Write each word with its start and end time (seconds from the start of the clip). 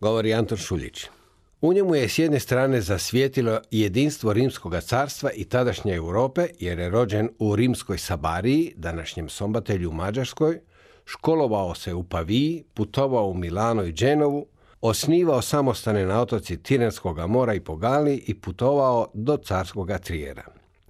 Govori 0.00 0.34
Anton 0.34 0.58
Šuljić. 0.58 1.06
U 1.60 1.72
njemu 1.72 1.94
je 1.94 2.08
s 2.08 2.18
jedne 2.18 2.40
strane 2.40 2.80
zasvijetilo 2.80 3.60
jedinstvo 3.70 4.32
Rimskog 4.32 4.74
carstva 4.80 5.30
i 5.30 5.44
tadašnje 5.44 5.94
Europe, 5.94 6.46
jer 6.58 6.78
je 6.78 6.90
rođen 6.90 7.28
u 7.38 7.56
Rimskoj 7.56 7.98
Sabariji, 7.98 8.72
današnjem 8.76 9.28
Sombatelju 9.28 9.90
u 9.90 9.92
Mađarskoj, 9.92 10.60
školovao 11.04 11.74
se 11.74 11.94
u 11.94 12.02
Paviji, 12.02 12.64
putovao 12.74 13.28
u 13.28 13.34
Milano 13.34 13.84
i 13.84 13.92
Dženovu, 13.92 14.46
osnivao 14.80 15.42
samostane 15.42 16.06
na 16.06 16.20
otoci 16.20 16.62
Tirenskog 16.62 17.18
mora 17.18 17.54
i 17.54 17.60
Pogali 17.60 18.24
i 18.26 18.34
putovao 18.34 19.06
do 19.14 19.36
carskoga 19.36 19.98
Trijera. 19.98 20.44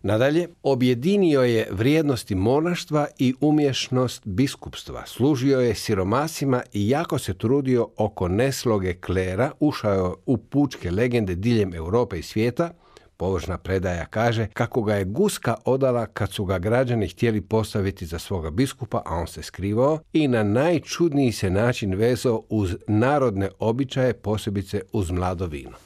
Nadalje, 0.06 0.48
objedinio 0.62 1.42
je 1.42 1.69
vrijednosti 1.70 2.34
monaštva 2.34 3.06
i 3.19 3.34
umješnost 3.41 4.23
biskupstva. 4.24 5.06
Služio 5.06 5.60
je 5.60 5.74
siromasima 5.74 6.62
i 6.73 6.88
jako 6.88 7.19
se 7.19 7.34
trudio 7.34 7.88
oko 7.97 8.28
nesloge 8.28 8.95
klera, 8.95 9.50
ušao 9.61 10.16
u 10.27 10.37
pučke 10.37 10.91
legende 10.91 11.34
diljem 11.34 11.74
Europe 11.74 12.19
i 12.19 12.23
svijeta, 12.23 12.70
Površna 13.19 13.58
predaja 13.58 14.05
kaže 14.05 14.47
kako 14.53 14.83
ga 14.83 14.95
je 14.95 15.05
guska 15.05 15.55
odala 15.64 16.06
kad 16.06 16.33
su 16.33 16.45
ga 16.45 16.58
građani 16.58 17.08
htjeli 17.08 17.41
postaviti 17.41 18.06
za 18.06 18.19
svoga 18.19 18.50
biskupa, 18.50 19.02
a 19.05 19.14
on 19.14 19.27
se 19.27 19.42
skrivao 19.42 19.98
i 20.12 20.28
na 20.28 20.42
najčudniji 20.42 21.33
se 21.33 21.50
način 21.50 21.95
vezao 21.95 22.42
uz 22.48 22.77
narodne 22.89 23.48
običaje, 23.58 24.12
posebice 24.14 24.80
uz 24.92 25.11
mlado 25.11 25.47
vino. 25.47 25.86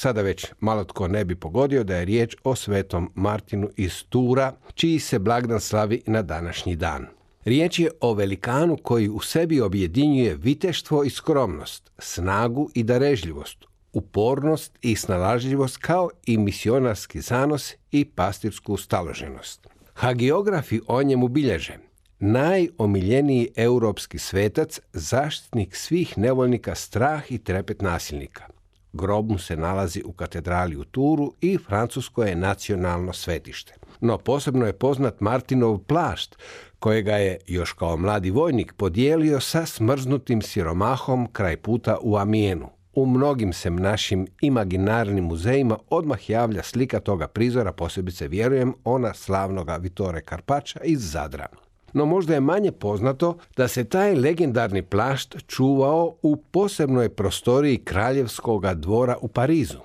Sada 0.00 0.22
već 0.22 0.46
malo 0.60 0.84
tko 0.84 1.08
ne 1.08 1.24
bi 1.24 1.36
pogodio 1.36 1.84
da 1.84 1.96
je 1.96 2.04
riječ 2.04 2.36
o 2.44 2.54
svetom 2.54 3.10
Martinu 3.14 3.70
iz 3.76 4.04
Tura, 4.08 4.52
čiji 4.74 4.98
se 4.98 5.18
blagdan 5.18 5.60
slavi 5.60 6.02
na 6.06 6.22
današnji 6.22 6.76
dan. 6.76 7.06
Riječ 7.44 7.78
je 7.78 7.90
o 8.00 8.14
velikanu 8.14 8.76
koji 8.82 9.08
u 9.08 9.20
sebi 9.20 9.60
objedinjuje 9.60 10.34
viteštvo 10.34 11.04
i 11.04 11.10
skromnost, 11.10 11.90
snagu 11.98 12.70
i 12.74 12.82
darežljivost, 12.82 13.64
upornost 13.92 14.78
i 14.82 14.96
snalažljivost 14.96 15.76
kao 15.76 16.10
i 16.26 16.38
misionarski 16.38 17.20
zanos 17.20 17.74
i 17.92 18.04
pastirsku 18.04 18.76
staloženost. 18.76 19.66
Hagiografi 19.94 20.80
o 20.86 21.02
njemu 21.02 21.28
bilježe 21.28 21.78
najomiljeniji 22.18 23.48
europski 23.56 24.18
svetac, 24.18 24.80
zaštitnik 24.92 25.76
svih 25.76 26.18
nevoljnika, 26.18 26.74
strah 26.74 27.32
i 27.32 27.38
trepet 27.38 27.82
nasilnika– 27.82 28.46
Grob 28.92 29.30
mu 29.30 29.38
se 29.38 29.56
nalazi 29.56 30.02
u 30.04 30.12
katedrali 30.12 30.76
u 30.76 30.84
Turu 30.84 31.32
i 31.40 31.58
Francusko 31.66 32.24
je 32.24 32.36
nacionalno 32.36 33.12
svetište. 33.12 33.74
No 34.00 34.18
posebno 34.18 34.66
je 34.66 34.72
poznat 34.72 35.20
Martinov 35.20 35.78
plašt, 35.78 36.36
kojega 36.78 37.16
je 37.16 37.38
još 37.46 37.72
kao 37.72 37.96
mladi 37.96 38.30
vojnik 38.30 38.72
podijelio 38.72 39.40
sa 39.40 39.66
smrznutim 39.66 40.42
siromahom 40.42 41.28
kraj 41.32 41.56
puta 41.56 41.98
u 42.02 42.16
Amijenu. 42.16 42.68
U 42.92 43.06
mnogim 43.06 43.52
se 43.52 43.70
našim 43.70 44.26
imaginarnim 44.40 45.24
muzejima 45.24 45.78
odmah 45.90 46.30
javlja 46.30 46.62
slika 46.62 47.00
toga 47.00 47.28
prizora, 47.28 47.72
posebice 47.72 48.28
vjerujem 48.28 48.74
ona 48.84 49.14
slavnoga 49.14 49.76
Vitore 49.76 50.20
Karpača 50.20 50.80
iz 50.84 51.10
Zadra 51.10 51.46
no 51.92 52.06
možda 52.06 52.34
je 52.34 52.40
manje 52.40 52.72
poznato 52.72 53.36
da 53.56 53.68
se 53.68 53.84
taj 53.84 54.14
legendarni 54.14 54.82
plašt 54.82 55.36
čuvao 55.46 56.14
u 56.22 56.36
posebnoj 56.36 57.08
prostoriji 57.08 57.78
kraljevskog 57.78 58.74
dvora 58.74 59.16
u 59.20 59.28
Parizu. 59.28 59.78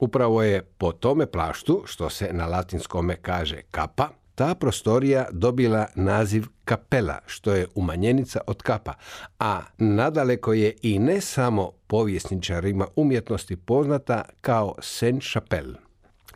Upravo 0.00 0.42
je 0.42 0.62
po 0.62 0.92
tome 0.92 1.26
plaštu, 1.26 1.82
što 1.86 2.10
se 2.10 2.28
na 2.32 2.46
latinskome 2.46 3.16
kaže 3.16 3.60
kapa, 3.70 4.08
ta 4.34 4.54
prostorija 4.54 5.26
dobila 5.32 5.86
naziv 5.94 6.44
kapela, 6.64 7.18
što 7.26 7.52
je 7.54 7.66
umanjenica 7.74 8.40
od 8.46 8.62
kapa, 8.62 8.94
a 9.38 9.60
nadaleko 9.78 10.52
je 10.52 10.74
i 10.82 10.98
ne 10.98 11.20
samo 11.20 11.70
povjesničarima 11.86 12.86
umjetnosti 12.96 13.56
poznata 13.56 14.22
kao 14.40 14.74
Saint-Chapelle. 14.78 15.81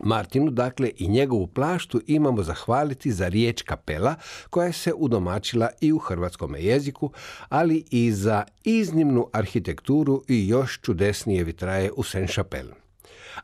Martinu, 0.03 0.51
dakle, 0.51 0.91
i 0.97 1.07
njegovu 1.07 1.47
plaštu 1.47 2.01
imamo 2.07 2.43
zahvaliti 2.43 3.11
za 3.11 3.27
riječ 3.27 3.61
kapela 3.61 4.15
koja 4.49 4.71
se 4.71 4.93
udomačila 4.93 5.69
i 5.81 5.91
u 5.93 5.97
hrvatskom 5.97 6.55
jeziku, 6.55 7.11
ali 7.49 7.83
i 7.91 8.11
za 8.11 8.43
iznimnu 8.63 9.27
arhitekturu 9.33 10.23
i 10.27 10.47
još 10.47 10.79
čudesnije 10.81 11.43
vitraje 11.43 11.91
u 11.91 12.03
Saint-Chapelle. 12.03 12.73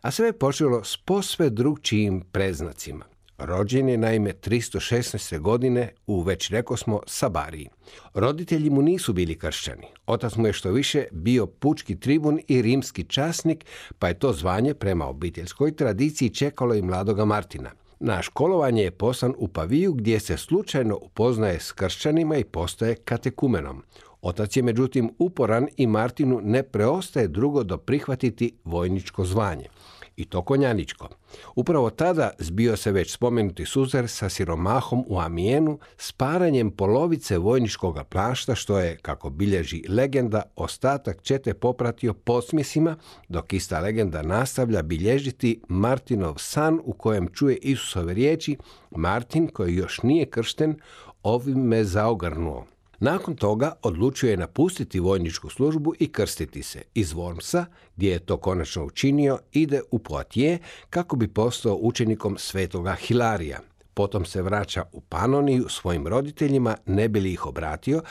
A 0.02 0.12
sve 0.12 0.26
je 0.28 0.34
počelo 0.34 0.84
s 0.84 0.98
posve 0.98 1.50
drugčijim 1.50 2.22
preznacima. 2.32 3.13
Rođen 3.46 3.90
je 3.90 3.98
naime 3.98 4.34
316. 4.34 5.40
godine 5.40 5.90
u, 6.08 6.22
već 6.22 6.50
reko 6.50 6.78
smo, 6.78 7.00
Sabariji. 7.08 7.70
Roditelji 8.14 8.70
mu 8.70 8.82
nisu 8.82 9.14
bili 9.14 9.40
kršćani. 9.40 9.88
Otac 10.06 10.36
mu 10.36 10.48
je 10.48 10.54
što 10.54 10.72
više 10.72 11.06
bio 11.12 11.46
pučki 11.46 12.00
tribun 12.00 12.40
i 12.48 12.62
rimski 12.62 13.04
časnik, 13.04 13.66
pa 14.00 14.08
je 14.08 14.20
to 14.20 14.34
zvanje 14.34 14.74
prema 14.74 15.08
obiteljskoj 15.08 15.76
tradiciji 15.76 16.30
čekalo 16.30 16.76
i 16.76 16.82
mladoga 16.82 17.26
Martina. 17.26 17.72
Na 18.00 18.22
školovanje 18.22 18.84
je 18.84 18.92
poslan 18.92 19.34
u 19.38 19.48
Paviju 19.48 19.94
gdje 19.94 20.20
se 20.20 20.38
slučajno 20.38 21.00
upoznaje 21.02 21.60
s 21.60 21.72
kršćanima 21.72 22.38
i 22.38 22.44
postaje 22.44 22.96
katekumenom. 22.96 23.84
Otac 24.22 24.58
je 24.58 24.64
međutim 24.64 25.12
uporan 25.20 25.68
i 25.78 25.88
Martinu 25.88 26.40
ne 26.44 26.64
preostaje 26.64 27.28
drugo 27.28 27.64
do 27.64 27.78
prihvatiti 27.78 28.52
vojničko 28.64 29.26
zvanje 29.26 29.68
i 30.16 30.26
to 30.26 30.42
konjaničko. 30.42 31.10
Upravo 31.56 31.90
tada 31.90 32.32
zbio 32.40 32.78
se 32.78 32.92
već 32.92 33.14
spomenuti 33.14 33.66
suzer 33.66 34.10
sa 34.10 34.30
siromahom 34.30 35.04
u 35.08 35.20
Amijenu 35.20 35.80
s 35.98 36.12
paranjem 36.12 36.72
polovice 36.72 37.38
vojničkog 37.38 38.00
plašta 38.10 38.56
što 38.56 38.80
je, 38.80 38.98
kako 38.98 39.30
bilježi 39.30 39.84
legenda, 39.90 40.42
ostatak 40.56 41.22
čete 41.22 41.54
popratio 41.54 42.14
posmjesima, 42.14 42.96
dok 43.30 43.54
ista 43.54 43.80
legenda 43.80 44.22
nastavlja 44.22 44.82
bilježiti 44.82 45.62
Martinov 45.68 46.36
san 46.38 46.80
u 46.84 46.94
kojem 46.94 47.28
čuje 47.28 47.58
Isusove 47.58 48.14
riječi 48.14 48.58
Martin 48.92 49.48
koji 49.48 49.76
još 49.76 50.02
nije 50.02 50.26
kršten 50.26 50.76
ovim 51.24 51.60
me 51.60 51.84
zaogrnuo. 51.84 52.73
Nakon 53.04 53.36
toga 53.36 53.72
odlučio 53.82 54.30
je 54.30 54.38
napustiti 54.38 55.00
vojničku 55.00 55.50
službu 55.50 55.94
i 56.00 56.12
krstiti 56.12 56.64
se. 56.64 56.82
Iz 56.94 57.14
Wormsa, 57.14 57.66
gdje 57.96 58.12
je 58.12 58.20
to 58.20 58.38
konačno 58.38 58.86
učinio, 58.86 59.40
ide 59.52 59.82
u 59.92 60.00
Poitiers 60.00 60.62
kako 60.90 61.16
bi 61.16 61.28
postao 61.28 61.78
učenikom 61.82 62.38
svetoga 62.38 62.94
Hilarija. 62.94 63.60
Potom 63.94 64.26
se 64.26 64.42
vraća 64.42 64.84
u 64.92 65.02
Panoniju 65.02 65.70
svojim 65.70 66.08
roditeljima, 66.08 66.78
ne 66.86 67.10
bi 67.10 67.20
li 67.20 67.34
ih 67.34 67.46
obratio, 67.46 68.02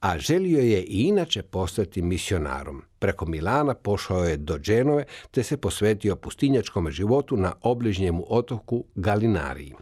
a 0.00 0.18
želio 0.18 0.60
je 0.60 0.82
i 0.82 1.02
inače 1.02 1.42
postati 1.42 2.02
misionarom. 2.02 2.82
Preko 2.98 3.26
Milana 3.26 3.74
pošao 3.74 4.24
je 4.24 4.36
do 4.36 4.58
Dženove 4.58 5.04
te 5.30 5.42
se 5.42 5.56
posvetio 5.56 6.16
pustinjačkom 6.16 6.90
životu 6.90 7.36
na 7.36 7.52
obližnjemu 7.60 8.24
otoku 8.28 8.84
Galinariji. 8.94 9.74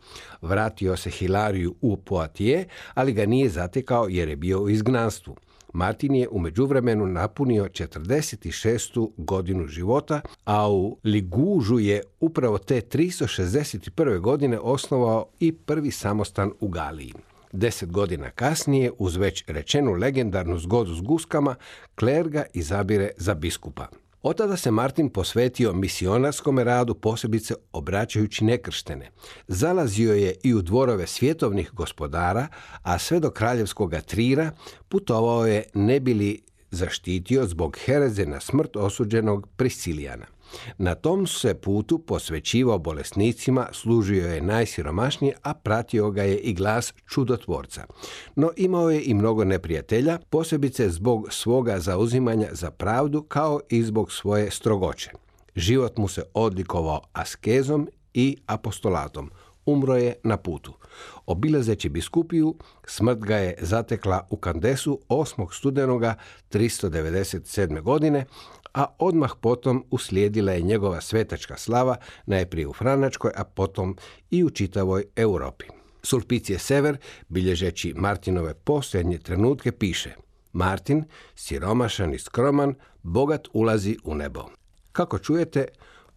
Vratio 0.43 0.97
se 0.97 1.11
Hilariju 1.11 1.75
u 1.81 1.97
Poitiers, 1.97 2.67
ali 2.95 3.13
ga 3.13 3.27
nije 3.27 3.49
zatekao 3.49 4.09
jer 4.09 4.29
je 4.29 4.37
bio 4.37 4.61
u 4.61 4.71
izgnanstvu. 4.71 5.37
Martin 5.73 6.15
je 6.15 6.29
u 6.29 6.39
međuvremenu 6.39 7.07
napunio 7.07 7.65
46. 7.65 9.11
godinu 9.17 9.67
života, 9.67 10.21
a 10.45 10.71
u 10.71 10.99
Ligužu 11.05 11.79
je 11.79 12.03
upravo 12.21 12.59
te 12.59 12.81
361. 12.81 14.21
godine 14.21 14.59
osnovao 14.59 15.27
i 15.41 15.53
prvi 15.53 15.91
samostan 15.91 16.53
u 16.61 16.69
Galiji. 16.69 17.13
Deset 17.53 17.91
godina 17.91 18.31
kasnije, 18.31 18.91
uz 18.99 19.17
već 19.17 19.45
rečenu 19.47 19.93
legendarnu 19.93 20.59
zgodu 20.59 20.95
s 20.95 21.01
guskama, 21.01 21.55
Klerga 21.95 22.45
izabire 22.53 23.11
za 23.17 23.35
biskupa. 23.35 23.87
Od 24.23 24.37
tada 24.37 24.57
se 24.57 24.71
Martin 24.71 25.09
posvetio 25.09 25.73
misionarskom 25.73 26.59
radu, 26.59 26.95
posebice 26.95 27.55
obraćajući 27.73 28.45
nekrštene. 28.45 29.11
Zalazio 29.49 30.15
je 30.15 30.35
i 30.43 30.55
u 30.55 30.63
dvorove 30.63 31.07
svjetovnih 31.07 31.71
gospodara, 31.73 32.49
a 32.83 32.99
sve 32.99 33.21
do 33.21 33.31
kraljevskog 33.31 33.95
trira 34.07 34.51
putovao 34.89 35.47
je 35.47 35.65
ne 35.75 36.01
bili 36.01 36.43
zaštitio 36.71 37.47
zbog 37.47 37.77
hereze 37.85 38.27
na 38.27 38.41
smrt 38.41 38.77
osuđenog 38.77 39.49
Prisilijana. 39.57 40.27
Na 40.79 40.95
tom 40.95 41.27
se 41.27 41.55
putu 41.55 41.99
posvećivao 41.99 42.79
bolesnicima, 42.79 43.69
služio 43.73 44.27
je 44.27 44.43
najsiromašnije, 44.43 45.35
a 45.43 45.55
pratio 45.55 46.11
ga 46.11 46.23
je 46.23 46.39
i 46.39 46.55
glas 46.55 46.95
čudotvorca. 47.07 47.85
No 48.37 48.51
imao 48.57 48.91
je 48.91 49.03
i 49.03 49.15
mnogo 49.15 49.45
neprijatelja, 49.45 50.19
posebice 50.31 50.91
zbog 50.91 51.27
svoga 51.31 51.81
zauzimanja 51.81 52.49
za 52.53 52.71
pravdu 52.71 53.23
kao 53.23 53.61
i 53.69 53.83
zbog 53.83 54.13
svoje 54.13 54.51
strogoće. 54.51 55.11
Život 55.57 55.97
mu 55.97 56.09
se 56.09 56.23
odlikovao 56.35 57.01
askezom 57.13 57.89
i 58.15 58.37
apostolatom. 58.47 59.31
Umro 59.71 59.97
je 59.97 60.15
na 60.23 60.37
putu. 60.37 60.73
Obilazeći 61.27 61.89
biskupiju, 61.89 62.55
smrt 62.87 63.19
ga 63.19 63.37
je 63.37 63.55
zatekla 63.61 64.27
u 64.31 64.37
Kandesu 64.37 65.01
8. 65.09 65.47
studenoga 65.53 66.15
397. 66.51 67.81
godine, 67.81 68.25
a 68.75 68.87
odmah 68.99 69.33
potom 69.41 69.85
uslijedila 69.91 70.53
je 70.53 70.61
njegova 70.61 71.01
svetačka 71.01 71.57
slava, 71.57 71.97
najprije 72.27 72.67
u 72.67 72.73
Franačkoj, 72.73 73.31
a 73.37 73.45
potom 73.45 73.97
i 74.31 74.45
u 74.45 74.51
čitavoj 74.51 75.05
Europi. 75.17 75.65
Sulpicije 76.03 76.59
Sever, 76.59 76.97
bilježeći 77.29 77.95
Martinove 77.97 78.55
posljednje 78.55 79.19
trenutke, 79.19 79.73
piše 79.73 80.15
Martin, 80.53 81.05
siromašan 81.35 82.15
i 82.15 82.19
skroman, 82.19 82.75
bogat 83.03 83.49
ulazi 83.53 83.97
u 84.05 84.15
nebo. 84.15 84.45
Kako 84.93 85.19
čujete, 85.19 85.65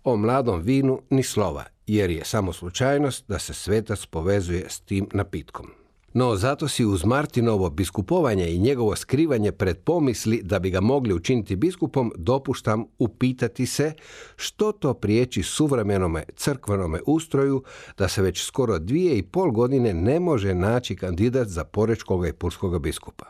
o 0.03 0.15
mladom 0.17 0.61
vinu 0.61 1.01
ni 1.09 1.23
slova, 1.23 1.72
jer 1.88 2.09
je 2.09 2.25
samo 2.25 2.53
slučajnost 2.53 3.25
da 3.27 3.39
se 3.39 3.53
svetac 3.53 4.06
povezuje 4.06 4.65
s 4.69 4.80
tim 4.80 5.07
napitkom. 5.13 5.71
No 6.13 6.35
zato 6.35 6.68
si 6.68 6.85
uz 6.85 7.06
Martinovo 7.06 7.69
biskupovanje 7.69 8.50
i 8.50 8.59
njegovo 8.59 8.95
skrivanje 8.95 9.51
pred 9.51 9.77
pomisli 9.77 10.41
da 10.44 10.59
bi 10.59 10.69
ga 10.69 10.81
mogli 10.81 11.13
učiniti 11.13 11.56
biskupom 11.56 12.12
dopuštam 12.18 12.85
upitati 13.00 13.65
se 13.65 13.94
što 14.35 14.71
to 14.71 14.94
priječi 14.94 15.44
suvremenome 15.44 16.24
crkvenome 16.35 17.00
ustroju 17.06 17.63
da 17.97 18.07
se 18.07 18.21
već 18.21 18.44
skoro 18.44 18.80
dvije 18.80 19.18
i 19.18 19.24
pol 19.24 19.51
godine 19.51 19.94
ne 19.94 20.19
može 20.19 20.56
naći 20.56 20.95
kandidat 20.95 21.47
za 21.47 21.63
porečkog 21.63 22.27
i 22.27 22.33
pulskog 22.33 22.81
biskupa. 22.81 23.25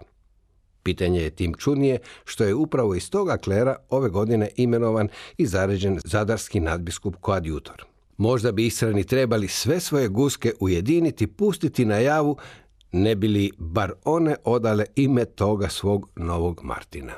Pitanje 0.83 1.21
je 1.21 1.35
tim 1.35 1.53
čudnije 1.53 1.99
što 2.25 2.43
je 2.43 2.55
upravo 2.55 2.95
iz 2.95 3.09
toga 3.09 3.37
klera 3.37 3.75
ove 3.89 4.09
godine 4.09 4.49
imenovan 4.55 5.07
i 5.37 5.45
zaređen 5.45 5.99
zadarski 6.03 6.59
nadbiskup 6.59 7.15
koadjutor. 7.21 7.92
Možda 8.17 8.51
bi 8.51 8.65
Israni 8.65 9.03
trebali 9.03 9.47
sve 9.47 9.79
svoje 9.79 10.07
guske 10.07 10.53
ujediniti, 10.59 11.27
pustiti 11.27 11.85
na 11.85 11.97
javu, 11.97 12.37
ne 12.91 13.15
bi 13.15 13.27
li 13.27 13.51
bar 13.57 13.93
one 14.05 14.35
odale 14.43 14.85
ime 14.95 15.25
toga 15.25 15.69
svog 15.69 16.09
novog 16.15 16.61
Martina. 16.63 17.13